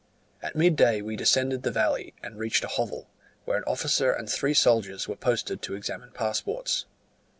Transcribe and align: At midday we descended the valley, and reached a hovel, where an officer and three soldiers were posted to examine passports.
At 0.41 0.55
midday 0.55 1.03
we 1.03 1.15
descended 1.15 1.61
the 1.61 1.69
valley, 1.69 2.15
and 2.23 2.39
reached 2.39 2.63
a 2.63 2.67
hovel, 2.69 3.11
where 3.45 3.57
an 3.59 3.63
officer 3.67 4.11
and 4.11 4.27
three 4.27 4.55
soldiers 4.55 5.07
were 5.07 5.15
posted 5.15 5.61
to 5.61 5.75
examine 5.75 6.09
passports. 6.09 6.85